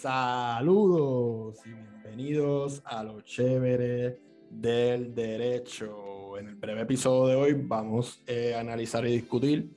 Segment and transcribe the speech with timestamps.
[0.00, 4.18] Saludos y bienvenidos a lo chévere
[4.50, 6.36] del derecho.
[6.38, 9.70] En el breve episodio de hoy vamos eh, a analizar y discutir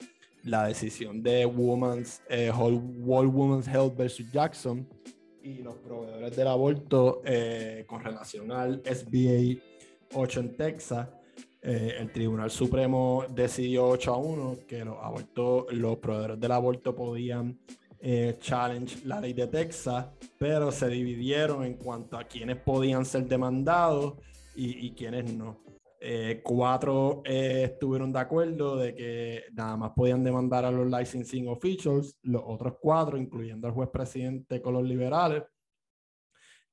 [0.44, 4.88] la decisión de Women's, eh, World Women's Health versus Jackson
[5.44, 9.62] y los proveedores del aborto eh, con relación al SBA
[10.14, 11.08] 8 en Texas.
[11.62, 17.60] el Tribunal Supremo decidió 8 a 1 que los, abortos, los proveedores del aborto podían
[18.00, 23.28] eh, challenge la ley de Texas, pero se dividieron en cuanto a quienes podían ser
[23.28, 24.16] demandados
[24.56, 25.64] y, y quienes no.
[26.00, 31.48] Eh, cuatro eh, estuvieron de acuerdo de que nada más podían demandar a los licensing
[31.48, 35.44] officials, los otros cuatro, incluyendo al juez presidente con los liberales,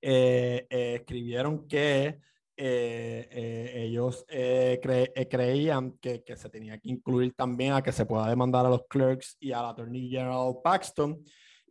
[0.01, 2.19] escribieron que
[2.57, 8.71] ellos creían que, que, se tenía que incluir también a que se pueda demandar a
[8.71, 11.23] los clerks y al attorney general Paxton.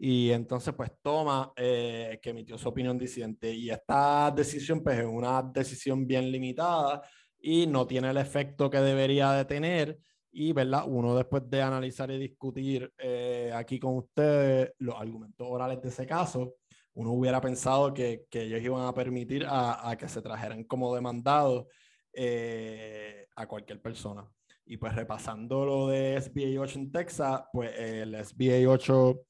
[0.04, 3.54] Y entonces, pues toma eh, que emitió su opinión disidente.
[3.54, 7.04] Y esta decisión, pues es una decisión bien limitada
[7.40, 10.00] y no tiene el efecto que debería de tener.
[10.32, 10.86] Y, ¿verdad?
[10.88, 16.08] Uno después de analizar y discutir eh, aquí con ustedes los argumentos orales de ese
[16.08, 16.56] caso,
[16.94, 20.94] uno hubiera pensado que, que ellos iban a permitir a, a, que se trajeran como
[20.94, 21.68] demandados
[22.14, 24.30] eh, a cualquier persona.
[24.66, 29.26] Y pues repasando lo de SBA 8 en Texas, pues el SBA 8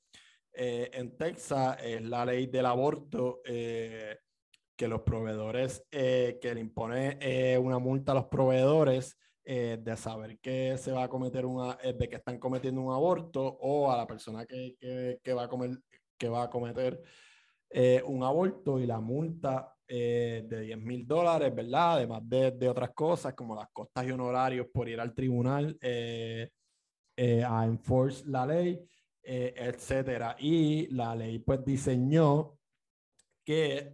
[0.54, 4.18] eh, en Texas es la ley del aborto eh,
[4.76, 10.78] que los proveedores, eh, que le impone una multa a los proveedores de saber que
[10.78, 14.46] se va a cometer una, de que están cometiendo un aborto o a la persona
[14.46, 15.80] que, que, que va, a comer,
[16.18, 17.02] que va a cometer
[18.06, 21.94] un aborto y la multa de 10 mil dólares, ¿verdad?
[21.94, 27.66] Además de, de, otras cosas como las costas y honorarios por ir al tribunal a
[27.66, 28.80] enforce la ley
[29.24, 30.36] eh, etcétera.
[30.40, 32.58] Y la ley pues diseñó
[33.46, 33.94] que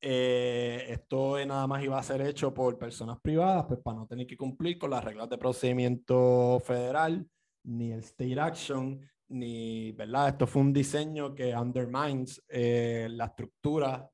[0.00, 4.26] eh, esto nada más iba a ser hecho por personas privadas, pues para no tener
[4.26, 7.26] que cumplir con las reglas de procedimiento federal,
[7.64, 10.28] ni el state action, ni, ¿verdad?
[10.28, 14.08] Esto fue un diseño que undermines eh, la estructura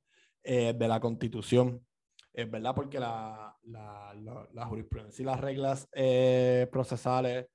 [0.44, 1.86] de la constitución,
[2.32, 2.74] es ¿verdad?
[2.74, 4.12] Porque la, la,
[4.52, 5.88] la, jurisprudencia y las reglas
[6.68, 7.46] procesales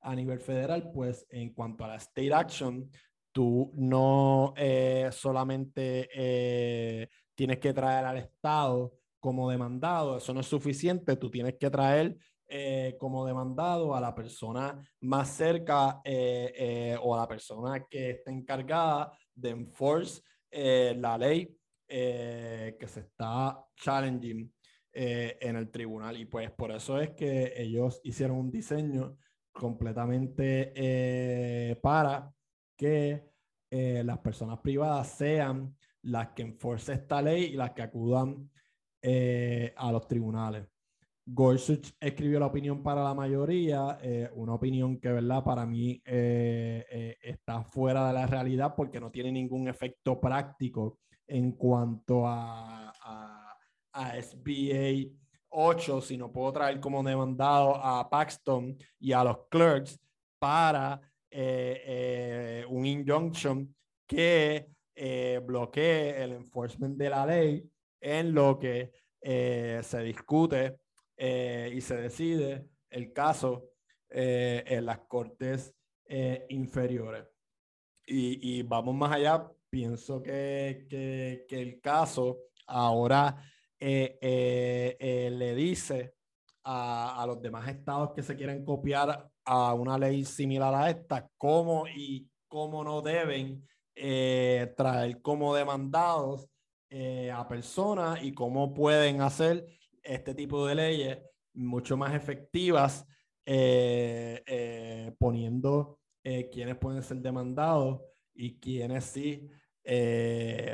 [0.00, 2.88] a nivel federal, pues en cuanto a la state action,
[3.36, 10.46] tú no eh, solamente eh, tienes que traer al Estado como demandado, eso no es
[10.46, 12.16] suficiente, tú tienes que traer
[12.48, 16.00] eh, como demandado a la persona más cerca
[17.02, 24.52] o a la persona que está encargada de enforce la ley que se está challenging
[24.92, 26.16] en el tribunal.
[26.16, 29.16] Y pues por eso es que ellos hicieron un diseño
[29.56, 32.32] completamente eh, para
[32.76, 33.24] que
[33.70, 38.50] eh, las personas privadas sean las que enforcen esta ley y las que acudan
[39.02, 40.68] eh, a los tribunales.
[41.26, 43.98] Gorsuch escribió la opinión para la mayoría,
[44.34, 45.42] una opinión que, ¿verdad?
[45.42, 52.26] Para mí está fuera de la realidad porque no tiene ningún efecto práctico en cuanto
[52.26, 53.58] a, a,
[53.92, 55.10] a SBA
[55.58, 59.98] 8 si no puedo traer como demandado a Paxton y a los clerks
[60.38, 61.00] para
[61.30, 63.74] eh, eh, un injunction
[64.06, 67.64] que eh, bloquee el enforcement de la ley
[68.00, 70.76] en lo que se discute
[71.18, 73.70] y se decide el caso
[74.08, 75.74] en las cortes
[76.48, 77.26] inferiores.
[78.06, 83.36] Y, y, vamos más allá, pienso que, que, que el caso ahora
[83.78, 86.14] eh, eh, eh, le dice
[86.64, 91.28] a, a, los demás estados que se quieren copiar a una ley similar a esta,
[91.36, 93.66] cómo y cómo no deben
[94.76, 96.48] traer como demandados
[97.32, 99.66] a personas y cómo pueden hacer
[100.06, 101.18] este tipo de leyes
[101.54, 103.06] mucho más efectivas,
[105.18, 108.00] poniendo quiénes pueden ser demandados
[108.34, 109.48] y quiénes sí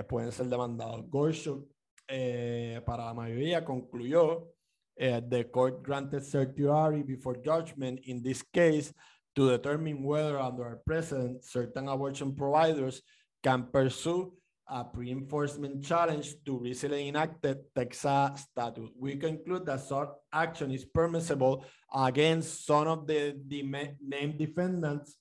[0.09, 1.09] pueden ser demandados.
[1.09, 1.72] Gorsuch
[2.15, 4.53] eh, para la mayoría concluyó
[5.01, 8.92] uh, the court granted certiorari before judgment in this case
[9.34, 13.01] to determine whether under our present certain abortion providers
[13.42, 14.30] can pursue
[14.68, 18.92] a pre-enforcement challenge to recently enacted Texas statute.
[18.98, 21.64] We conclude that such action is permissible
[21.94, 23.62] against some of the, the
[24.00, 25.16] named defendants,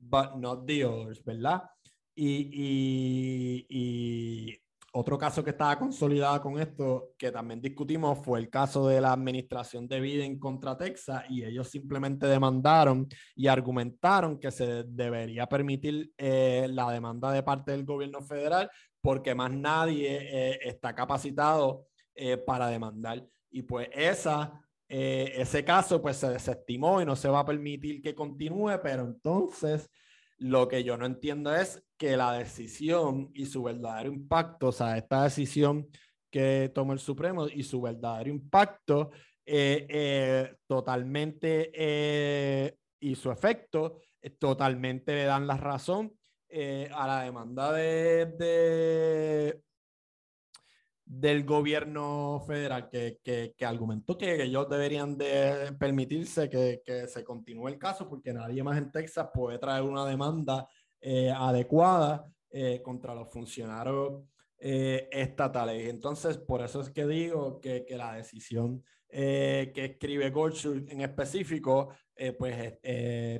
[0.00, 1.62] but not the others, ¿verdad?
[2.16, 4.58] Y, y, y
[4.92, 9.12] otro caso que estaba consolidado con esto, que también discutimos, fue el caso de la
[9.12, 13.06] administración de Biden contra Texas y ellos simplemente demandaron
[13.36, 18.70] y argumentaron que se debería permitir eh, la demanda de parte del gobierno federal
[19.00, 23.24] porque más nadie eh, está capacitado eh, para demandar.
[23.50, 28.14] Y pues esa, ese caso pues se desestimó y no se va a permitir que
[28.14, 29.90] continúe, pero entonces
[30.38, 34.96] lo que yo no entiendo es que la decisión y su verdadero impacto, o sea,
[34.96, 35.88] esta decisión
[36.30, 39.10] que tomó el Supremo y su verdadero impacto
[39.44, 44.02] eh, eh, totalmente eh, y su efecto
[44.38, 46.12] totalmente le dan la razón
[46.92, 49.60] a la demanda de,
[51.08, 57.24] del gobierno federal que, que, que argumentó que ellos deberían de permitirse que, que, se
[57.24, 60.68] continúe el caso porque nadie más en Texas puede traer una demanda
[61.00, 64.22] eh, adecuada eh, contra los funcionarios
[64.58, 65.88] eh, estatales.
[65.88, 71.94] Entonces, por eso es que digo que, la decisión que escribe Goldschul en específico,
[72.36, 72.78] pues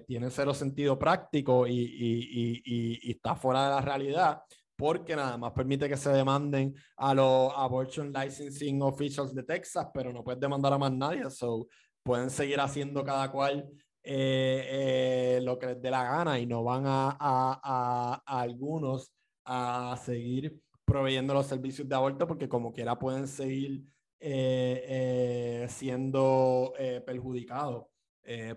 [0.07, 4.41] tiene cero sentido práctico y, y, y está fuera de la realidad
[4.79, 10.13] porque nada más permite que se demanden a los abortion licensing officials de Texas, pero
[10.13, 11.67] no puedes demandar a más nadie, so
[12.05, 13.69] pueden seguir haciendo cada cual
[14.05, 19.13] eh, eh, lo que les dé la gana y no van a, a, a, algunos
[19.45, 23.83] a seguir proveyendo los servicios de aborto porque como quiera pueden seguir
[24.21, 26.73] eh, siendo
[27.05, 27.87] perjudicados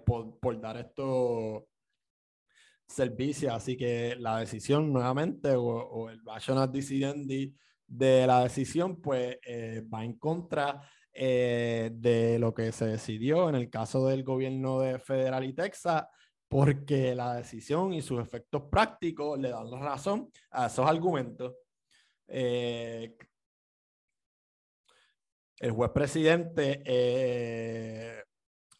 [0.05, 1.65] por, por dar esto
[2.91, 3.53] servicio.
[3.53, 7.55] Así que la decisión nuevamente o, el rational decidendi
[7.87, 10.81] de la decisión pues eh, va en contra
[11.13, 16.05] eh, de lo que se decidió en el caso del gobierno de federal y Texas
[16.47, 21.53] porque la decisión y sus efectos prácticos le dan la razón a esos argumentos.
[22.27, 23.15] Eh,
[25.59, 26.81] el juez presidente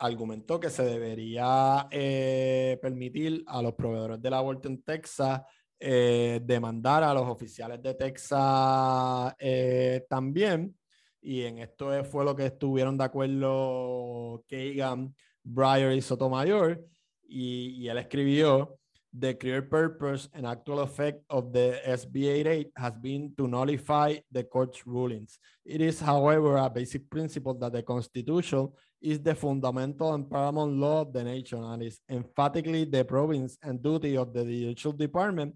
[0.01, 5.42] argumentó que se debería eh, permitir a los proveedores del aborto en Texas
[5.80, 10.75] eh, demandar a los oficiales de Texas eh, también.
[11.21, 16.83] Y en esto fue lo que estuvieron de acuerdo Kagan, Breyer y Sotomayor.
[17.27, 18.80] Y, y él escribió,
[19.13, 24.43] The clear purpose and actual effect of the SB 88 has been to nullify the
[24.43, 25.37] court's rulings.
[25.65, 28.69] It is, however, a basic principle that the Constitution
[29.01, 33.83] is the fundamental and paramount law of the nation and is emphatically the province and
[33.83, 35.55] duty of the judicial department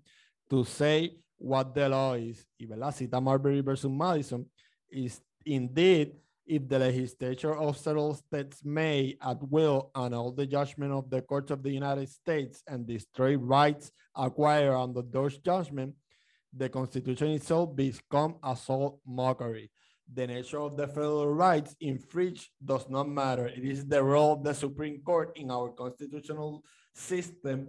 [0.50, 2.46] to say what the law is.
[2.60, 2.94] Y ¿verdad?
[2.94, 4.46] cita Marbury versus Madison,
[4.90, 6.14] is indeed
[6.46, 11.52] if the legislature of several states may at will annul the judgment of the courts
[11.52, 15.98] of the United States and destroy rights acquired under those judgments,
[16.56, 19.70] the Constitution itself becomes a sole mockery
[20.14, 23.48] the nature of the federal rights infringed does not matter.
[23.48, 26.64] It is the role of the Supreme Court in our constitutional
[26.94, 27.68] system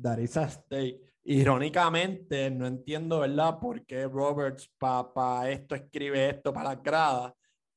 [0.00, 1.00] that is at stake.
[1.26, 7.32] Irónicamente, no entiendo, ¿verdad?, por qué Roberts para pa esto escribe esto para las gradas,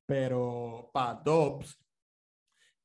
[0.08, 1.78] pero para Dobbs,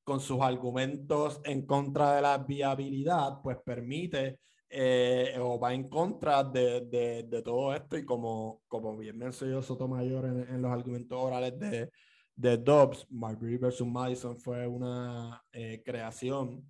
[0.05, 6.43] con sus argumentos en contra de la viabilidad, pues permite eh, o va en contra
[6.43, 11.19] de, de, de, todo esto y como, como bien mencionó Sotomayor en, en los argumentos
[11.19, 11.91] orales de,
[12.35, 16.69] de Dobbs, Marbury versus Madison fue una eh, creación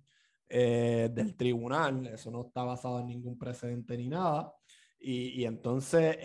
[0.49, 4.53] eh, del tribunal, eso no está basado en ningún precedente ni nada.
[5.05, 6.17] Y, y entonces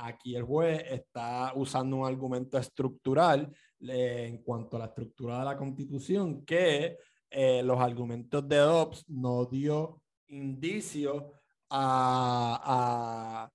[0.00, 5.56] aquí el juez está usando un argumento estructural en cuanto a la estructura de la
[5.56, 6.98] constitución que
[7.62, 11.34] los argumentos de Dobbs no dio indicio
[11.70, 13.48] a,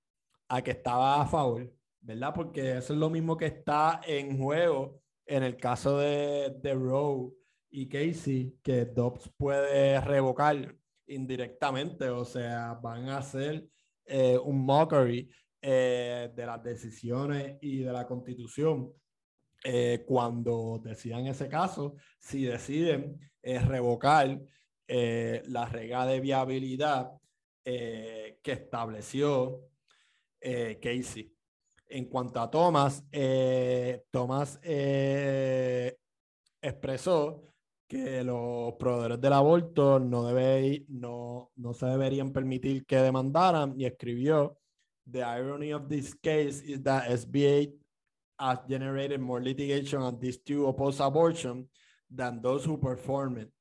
[0.48, 2.34] a, que estaba a favor, ¿verdad?
[2.34, 7.34] Porque eso es lo mismo que está en juego en el caso de, de Rowe
[7.70, 10.74] y Casey, que Dobbs puede revocar
[11.08, 13.68] indirectamente, o sea, van a hacer
[14.06, 15.30] eh, un mockery
[15.68, 18.94] eh, de las decisiones y de la constitución.
[19.64, 24.40] Eh, cuando decidan ese caso, si deciden revocar
[24.88, 27.14] eh, la regla de viabilidad
[27.64, 29.62] que estableció
[30.40, 31.34] Casey.
[31.88, 33.04] En cuanto a Thomas,
[34.12, 34.60] Thomas
[36.62, 37.55] expresó
[37.88, 43.86] que los proveedores del aborto no, debe, no, no se deberían permitir que demandaran y
[43.86, 44.58] escribió,
[45.08, 47.72] The irony of this case is that SBA
[48.40, 51.70] has generated more litigation on these two opposed abortion
[52.10, 53.52] than those who perform it.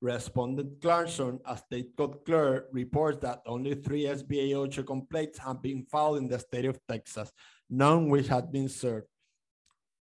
[0.00, 5.84] Respondent Clarkson, a state court clerk, reports that only three SBA 8 complaints have been
[5.84, 7.32] filed in the state of Texas,
[7.70, 9.06] none which had been served.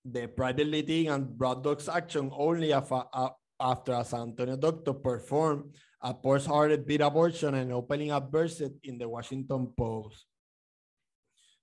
[0.04, 6.87] The private litigant brought those action only after a San Antonio doctor performed a post-hearted
[6.87, 10.26] beat abortion and opening advertisement in the Washington Post.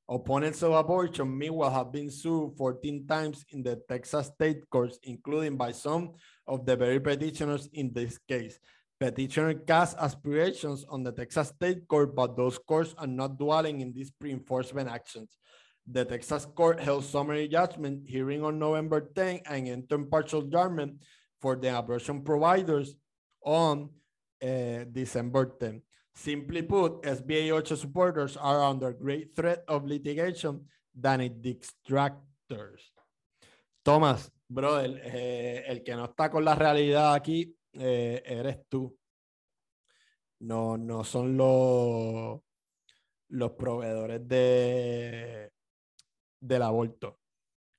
[0.10, 5.55] Opponents of abortion, meanwhile, have been sued 14 times in the Texas state courts, including
[5.55, 6.13] by some
[6.48, 8.60] of the very petitioners in this case.
[9.00, 13.93] Petitioner cast aspirations on the Texas state court, but those courts are not dwelling in
[13.93, 15.38] these pre-enforcement actions.
[15.88, 21.01] The Texas court held summary judgment hearing on November 10 and entered partial judgment
[21.39, 22.95] for the abortion providers
[23.43, 23.89] on
[24.41, 25.81] uh, December 10.
[26.13, 32.91] Simply put, SBA 8 supporters are under great threat of litigation than its distractors.
[33.83, 38.95] Thomas, brother, eh, el que no está con la realidad aquí eh, eres tú.
[40.41, 42.41] No, no son los,
[43.29, 45.51] los proveedores de,
[46.41, 47.19] del aborto.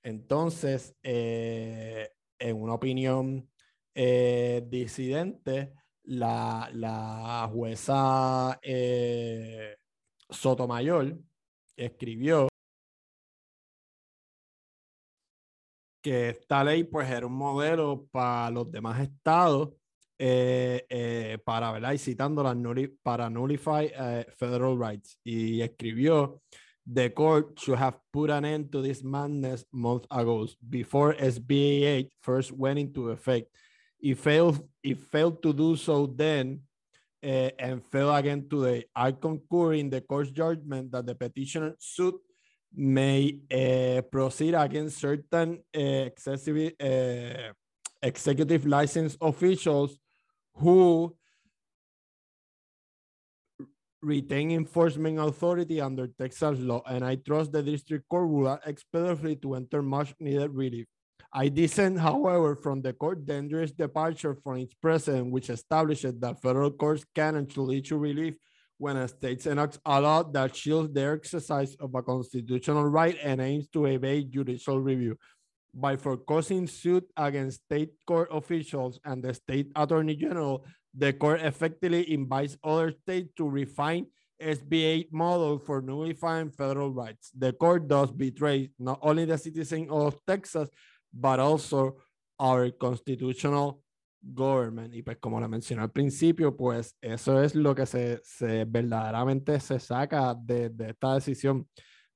[0.02, 3.48] Entonces, eh, en una opinión
[3.94, 9.76] disidente, la, jueza eh,
[10.28, 11.18] Sotomayor
[11.76, 12.48] escribió
[16.02, 19.70] que esta ley pues era un modelo para los demás estados
[20.18, 22.56] eh, eh, para, citando la
[23.02, 23.88] para nullify
[24.36, 25.18] federal rights.
[25.24, 26.42] Y escribió,
[26.86, 32.12] the court should have put an end to this madness months ago before SB 8
[32.20, 33.48] first went into effect.
[34.00, 36.60] It failed, it failed to do so then
[37.22, 38.84] uh, and failed again today.
[38.96, 42.16] I concur in the court's judgment that the petitioner suit
[42.74, 46.72] may uh, proceed against certain uh, excessive,
[48.02, 49.98] executive license officials
[50.54, 51.14] who
[54.02, 59.36] retain enforcement authority under Texas law, and I trust the district court will act expeditiously
[59.36, 60.86] to enter much needed relief.
[61.32, 66.70] I dissent, however, from the court dangerous departure from its precedent, which establishes that federal
[66.70, 68.34] courts can should issue relief
[68.76, 73.40] when a state enacts a law that shields the exercise of a constitutional right and
[73.40, 75.16] aims to evade judicial review.
[75.72, 82.12] By foreclosing suit against state court officials and the state attorney general, the court effectively
[82.12, 84.06] invites other states to refine
[84.40, 84.72] SB
[85.08, 87.30] 8 model for nullifying federal rights.
[87.36, 90.68] The court does betray not only the citizens of Texas,
[91.12, 91.96] but also
[92.38, 93.82] our constitutional
[94.22, 94.94] government.
[94.94, 99.58] Y pues como le mencioné al principio, pues eso es lo que se, se verdaderamente
[99.60, 101.66] se saca de, de, esta decisión.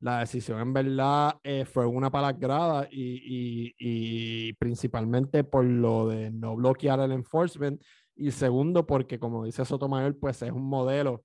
[0.01, 6.31] La decisión en verdad eh, fue una palagrada y, y, y, principalmente por lo de
[6.31, 7.81] no bloquear el enforcement
[8.17, 11.25] y segundo porque como dice Sotomayor, pues es un modelo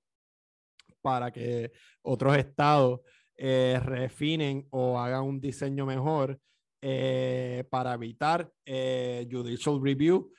[1.01, 1.71] para que
[2.01, 3.01] otros estados
[3.37, 6.39] eh, refinen o hagan un diseño mejor
[6.81, 10.31] eh, para evitar eh, judicial review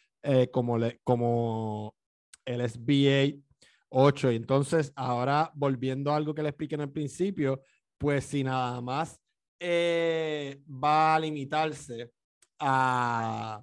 [0.52, 1.96] como, le, como
[2.44, 3.40] el SBA
[3.88, 4.30] 8.
[4.30, 7.62] Entonces, ahora volviendo a algo que le expliqué en el principio,
[7.98, 9.20] pues si nada más
[9.60, 12.12] va a limitarse
[12.60, 13.60] a,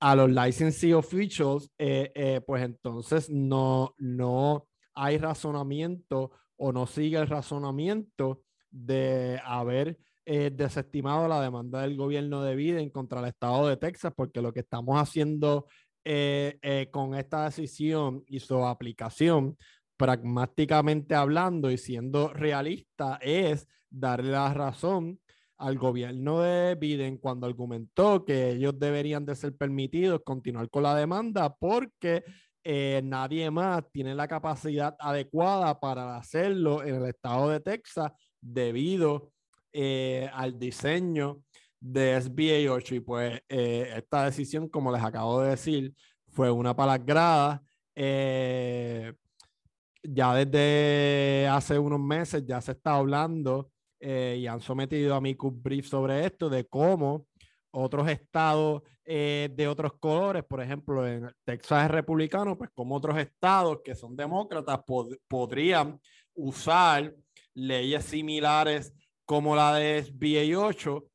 [0.00, 1.70] a los licensing officials,
[2.46, 11.26] pues entonces no, no hay razonamiento o no sigue el razonamiento de haber eh, desestimado
[11.26, 15.00] la demanda del gobierno de Biden contra el estado de Texas, porque lo que estamos
[15.00, 15.66] haciendo
[16.04, 19.56] eh, eh, con esta decisión y su aplicación,
[19.96, 25.18] pragmáticamente hablando y siendo realista, es darle la razón
[25.60, 30.94] al gobierno de Biden cuando argumentó que ellos deberían de ser permitidos continuar con la
[30.94, 32.24] demanda porque
[33.02, 39.32] nadie más tiene la capacidad adecuada para hacerlo en el estado de Texas debido
[39.72, 41.42] eh, al diseño
[41.78, 45.94] de SBA 8 y pues eh, esta decisión, como les acabo de decir,
[46.28, 47.62] fue una palagrada.
[47.94, 49.12] Eh,
[50.02, 55.86] ya desde hace unos meses ya se está hablando y han sometido a mi brief
[55.86, 57.26] sobre esto de cómo
[57.72, 63.80] otros estados de otros colores, por ejemplo, en Texas es republicano, pues como otros estados
[63.84, 64.80] que son demócratas
[65.28, 66.00] podrían
[66.34, 67.14] usar
[67.54, 71.06] leyes similares como la de SBA 8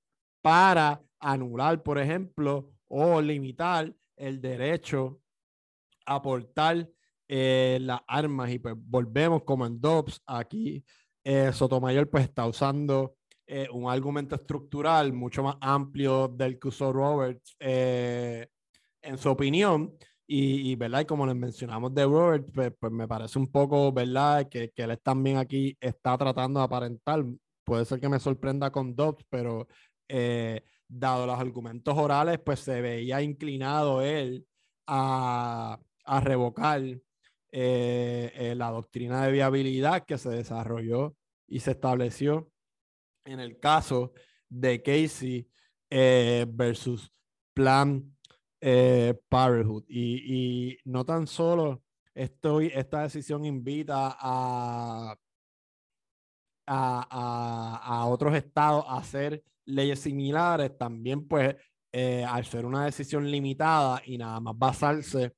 [0.41, 5.19] para anular, por ejemplo, o limitar el derecho
[6.05, 6.87] a portar
[7.27, 8.51] eh, las armas.
[8.51, 10.85] Y pues volvemos como en Dobbs, aquí
[11.25, 16.93] eh, Sotomayor pues está usando eh, un argumento estructural mucho más amplio del que usó
[16.93, 19.93] Roberts en su opinión,
[20.27, 21.01] Y, ¿verdad?
[21.01, 24.49] Y como les mencionamos de Robert, pues, pues, me parece un poco, ¿verdad?
[24.49, 27.23] Que, que él también aquí está tratando de aparentar.
[27.63, 29.67] Puede ser que me sorprenda con Dobbs, pero
[30.07, 34.47] eh, dado los argumentos orales, pues se veía inclinado él
[34.87, 36.81] a, a revocar
[37.57, 41.15] eh, eh, la doctrina de viabilidad que se desarrolló
[41.47, 42.51] y se estableció
[43.23, 44.11] en el caso
[44.49, 45.49] de Casey
[45.89, 47.09] versus
[47.53, 48.13] Plan
[48.59, 49.85] Parenthood.
[49.87, 51.81] Y, no tan solo
[52.13, 55.15] estoy, esta decisión invita a,
[56.67, 61.55] a, otros estados a hacer leyes similares, también pues
[61.97, 65.33] eh, al ser una decisión limitada y nada más basarse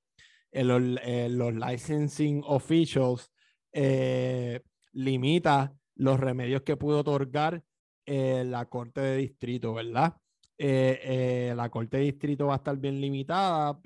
[0.59, 3.31] en los, licensing officials,
[3.71, 4.61] eh,
[4.93, 7.63] limita los remedios que pudo otorgar
[8.05, 10.15] eh, la Corte de Distrito, ¿verdad?
[10.59, 13.79] la Corte de Distrito va a estar bien limitada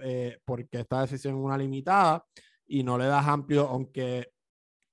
[0.46, 2.26] porque esta decisión es una limitada
[2.66, 4.32] y no le das amplio, aunque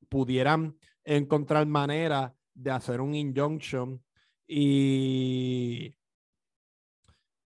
[0.09, 4.03] pudieran encontrar manera de hacer un injunction
[4.49, 5.95] y,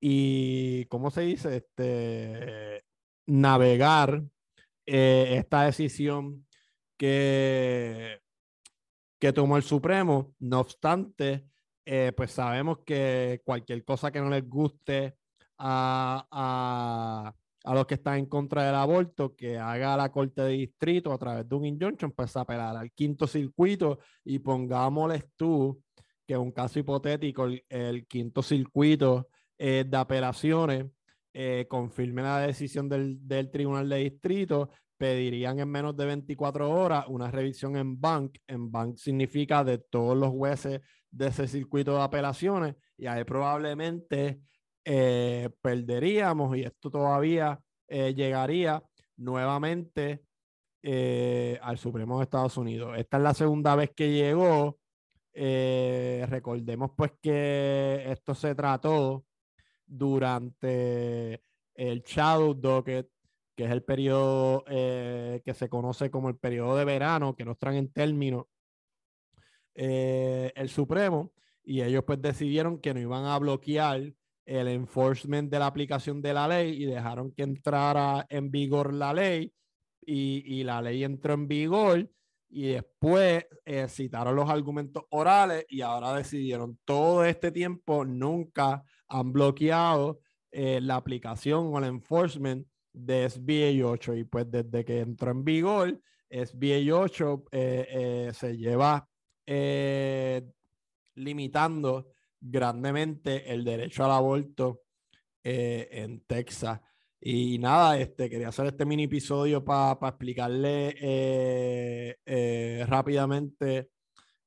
[0.01, 1.57] y ¿cómo se dice?
[1.57, 2.78] Este,
[3.29, 4.23] navegar
[4.85, 6.45] eh, esta decisión
[6.97, 8.19] que,
[9.19, 10.33] que tomó el Supremo.
[10.39, 11.45] No obstante,
[11.85, 15.15] eh, pues sabemos que cualquier cosa que no les guste
[15.59, 17.33] a, a,
[17.63, 21.17] a, los que están en contra del aborto, que haga la Corte de Distrito a
[21.17, 25.81] través de un injunction, pues apelar al quinto circuito y pongámosles tú
[26.25, 30.85] que un caso hipotético, el, quinto circuito eh, de apelaciones
[31.33, 37.05] eh, confirme la decisión del, del, Tribunal de Distrito, pedirían en menos de 24 horas
[37.07, 38.37] una revisión en bank.
[38.47, 40.81] En bank significa de todos los jueces
[41.11, 44.41] de ese circuito de apelaciones y ahí probablemente
[44.85, 48.83] eh, perderíamos y esto todavía llegaría
[49.17, 50.21] nuevamente
[51.61, 52.95] al Supremo de Estados Unidos.
[52.97, 54.79] Esta es la segunda vez que llegó
[55.33, 59.25] eh, recordemos pues que esto se trató
[59.89, 61.41] durante
[61.73, 63.09] el Shadow Docket,
[63.55, 67.57] que es el periodo eh, que se conoce como el periodo de verano, que nos
[67.57, 68.47] traen en término
[69.75, 74.13] eh, el Supremo, y ellos pues decidieron que no iban a bloquear
[74.45, 79.13] el enforcement de la aplicación de la ley y dejaron que entrara en vigor la
[79.13, 79.53] ley
[80.01, 82.09] y, y la ley entró en vigor
[82.49, 89.33] y después eh, citaron los argumentos orales y ahora decidieron todo este tiempo nunca han
[89.33, 95.31] bloqueado eh, la aplicación o el enforcement de SBA 8 y pues desde que entró
[95.31, 99.07] en vigor SBA 8 eh, se lleva
[101.15, 104.81] limitando grandemente el derecho al aborto
[105.43, 106.79] en Texas
[107.21, 113.89] y nada, este, quería hacer este mini episodio para explicarle eh, eh, rápidamente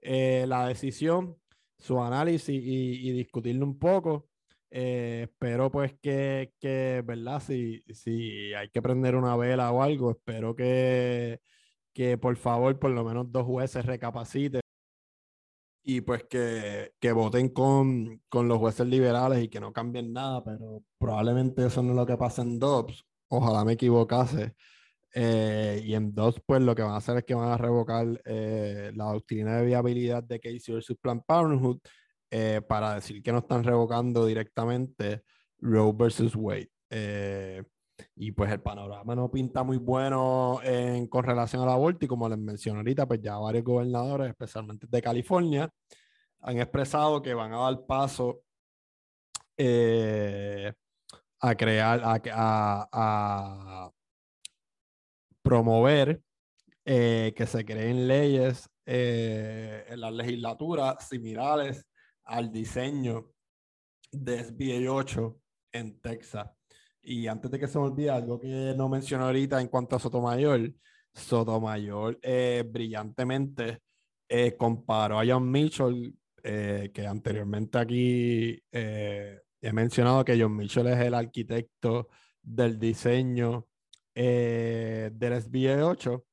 [0.00, 1.36] eh, la decisión,
[1.78, 4.30] su análisis y, y discutirlo un poco.
[4.72, 7.40] Espero pues que, que, ¿verdad?
[7.40, 11.40] Si, si hay que prender una vela o algo, espero que,
[11.92, 14.62] que por favor por lo menos dos jueces recapaciten
[15.84, 20.42] y pues que, que voten con, con, los jueces liberales y que no cambien nada,
[20.44, 23.04] pero probablemente eso no es lo que pasa en Dobbs.
[23.28, 24.54] Ojalá me equivocase.
[25.14, 28.06] Eh, y en Dobbs, pues lo que van a hacer es que van a revocar
[28.24, 31.80] eh, la doctrina de viabilidad de Casey versus Planned Parenthood
[32.34, 35.22] eh, para decir que no están revocando directamente
[35.58, 36.70] Roe versus Wade.
[38.16, 42.30] y pues el panorama no pinta muy bueno en, con relación al aborto y como
[42.30, 45.70] les mencioné ahorita, pues ya varios gobernadores, especialmente de California,
[46.40, 48.40] han expresado que van a dar paso
[49.58, 50.72] eh,
[51.38, 53.90] a crear, a, a,
[55.42, 56.22] promover
[56.86, 61.84] eh, que se creen leyes eh, en las legislaturas similares
[62.24, 63.32] al diseño
[64.10, 65.40] de SBA 8
[65.72, 66.50] en Texas.
[67.02, 70.72] Y antes de que se olvide, algo que no mencioné ahorita en cuanto a Sotomayor,
[71.12, 73.80] Sotomayor eh, brillantemente
[74.28, 80.98] eh, comparó a John Mitchell, eh, que anteriormente aquí he mencionado que John Mitchell es
[80.98, 82.08] el arquitecto
[82.40, 83.68] del diseño
[84.14, 86.24] del SBA 8,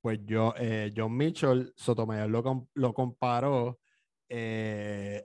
[0.00, 0.54] pues yo,
[0.94, 3.80] John Mitchell, Sotomayor lo, lo comparó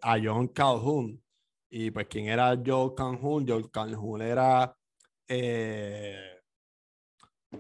[0.02, 1.22] a John Calhoun.
[1.70, 3.48] Y pues, ¿quién era Joe Calhoun?
[3.48, 4.76] Joe Calhoun era
[5.28, 6.42] eh,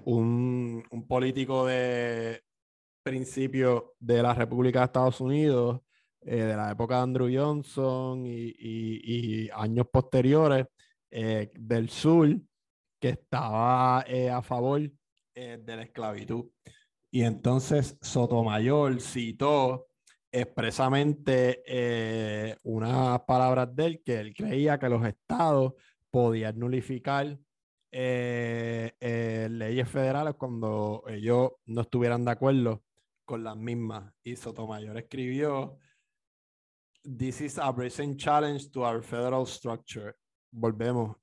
[0.05, 2.43] un, un, político de
[3.03, 5.81] principio de la República de Estados Unidos,
[6.21, 10.65] eh, de la época de Andrew Johnson y, y, y años posteriores
[11.11, 12.27] eh, del sur,
[12.99, 14.81] que estaba a favor
[15.35, 16.45] de la esclavitud.
[17.11, 19.88] Y entonces Sotomayor citó
[20.31, 25.73] expresamente eh, unas palabras de él que él creía que los estados
[26.11, 27.37] podían nulificar
[27.91, 32.83] eh, eh, leyes federales cuando ellos no estuvieran de acuerdo
[33.25, 34.13] con las mismas.
[34.23, 35.77] Y Sotomayor escribió,
[37.03, 40.15] This is a recent challenge to our federal structure.
[40.51, 41.17] Volvemos.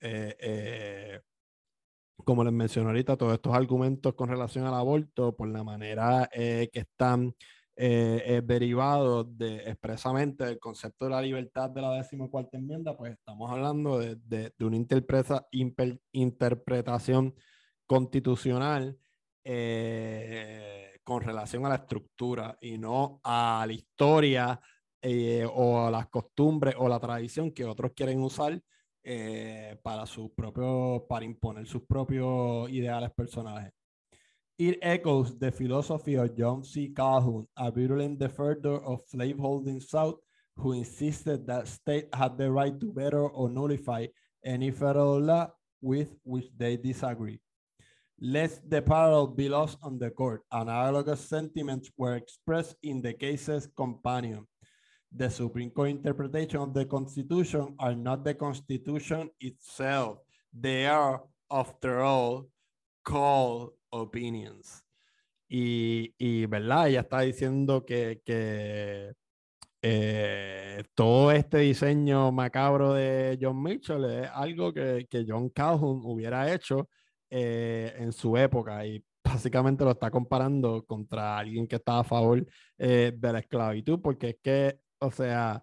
[2.24, 6.70] como les mencioné ahorita, todos estos argumentos con relación al aborto, por la manera que
[6.72, 7.34] están
[7.78, 13.50] eh, derivado de, expresamente del concepto de la libertad de la decimocuarta enmienda, pues estamos
[13.50, 15.46] hablando de, de, una interpreta,
[16.12, 17.34] interpretación
[17.86, 18.98] constitucional
[19.44, 24.58] eh, con relación a la estructura y no a la historia
[25.02, 28.58] eh, o a las costumbres o la tradición que otros quieren usar
[29.82, 33.75] para sus propios, para imponer sus propios ideales personales.
[34.58, 36.88] It echoes the philosophy of John C.
[36.88, 40.16] Calhoun, a virulent defender of slaveholding South,
[40.56, 44.06] who insisted that state had the right to better or nullify
[44.42, 47.38] any federal law with which they disagree.
[48.18, 53.68] Lest the parallel be lost on the court, analogous sentiments were expressed in the case's
[53.76, 54.46] companion.
[55.14, 60.16] The Supreme Court interpretation of the Constitution are not the Constitution itself.
[60.58, 62.46] They are, after all,
[63.04, 64.85] called opinions.
[65.48, 66.88] Y, y, ¿verdad?
[66.88, 69.12] Ella está diciendo que, que
[69.82, 76.52] eh, todo este diseño macabro de John Mitchell es algo que, que John Calhoun hubiera
[76.52, 76.88] hecho
[77.30, 82.46] eh, en su época y básicamente lo está comparando contra alguien que estaba a favor
[82.78, 85.62] eh, de la esclavitud, porque es que, o sea,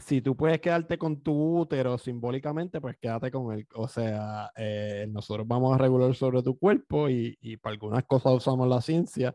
[0.00, 3.66] si tú puedes quedarte con tu útero simbólicamente, pues quédate con él.
[3.74, 8.32] O sea, eh, nosotros vamos a regular sobre tu cuerpo y, y, para algunas cosas
[8.34, 9.34] usamos la ciencia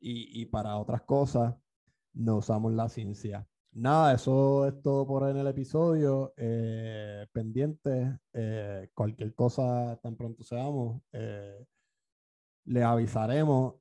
[0.00, 1.54] y, y, para otras cosas
[2.14, 3.46] no usamos la ciencia.
[3.72, 6.32] Nada, eso es todo por en el episodio.
[6.36, 11.02] Eh, pendiente, eh, cualquier cosa tan pronto seamos,
[12.64, 13.74] le avisaremos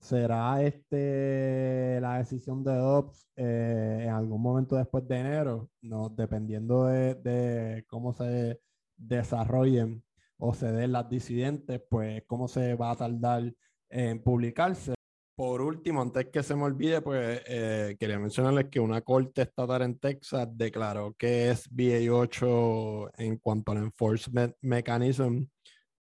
[0.00, 5.70] ¿Será este la decisión de Dobbs eh, en algún momento después de enero?
[5.82, 8.60] No, dependiendo de, cómo se
[8.96, 10.02] desarrollen
[10.38, 13.52] o se den las disidentes, pues cómo se va a tardar
[13.90, 14.94] en publicarse.
[15.36, 19.82] Por último, antes que se me olvide, pues eh, quería mencionarles que una corte estatal
[19.82, 25.44] en Texas declaró que es BA8 en cuanto al enforcement mechanism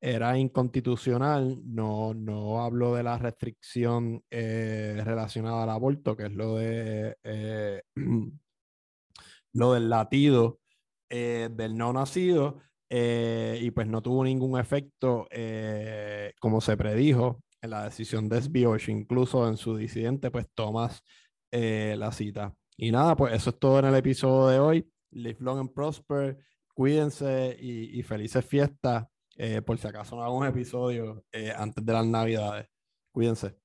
[0.04, 6.56] era inconstitucional, no, no hablo de la restricción eh, relacionada al aborto, que es lo
[6.56, 7.82] de eh,
[9.52, 10.58] lo del latido
[11.08, 12.58] eh, del no nacido,
[12.90, 15.26] y pues no tuvo ningún efecto
[16.40, 21.02] como se predijo en la decisión de SB8, incluso en su disidente, pues tomas
[21.50, 22.54] la cita.
[22.76, 24.92] Y nada, pues eso es todo en el episodio de hoy.
[25.12, 26.36] Live long and prosper,
[26.74, 29.06] cuídense y, y felices fiestas.
[29.36, 32.68] Eh, por si acaso no hago un episodio eh, antes de las navidades.
[33.12, 33.61] Cuídense.